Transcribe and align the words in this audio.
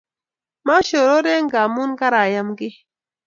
Mashorore 0.67 1.33
ngamun 1.45 1.89
karaayam 1.99 2.49
ki 2.57 2.69